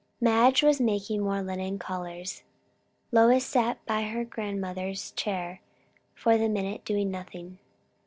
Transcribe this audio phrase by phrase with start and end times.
[0.19, 2.41] Madge was making more linen collars.
[3.11, 5.61] Lois sat by her grandmother's chair,
[6.15, 7.59] for the minute doing nothing.